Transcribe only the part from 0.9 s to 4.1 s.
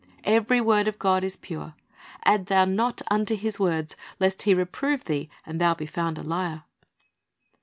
God is pure.... Add thou not unto His words,